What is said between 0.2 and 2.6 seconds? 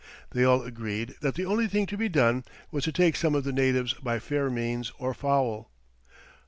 They all agreed that the only thing to be done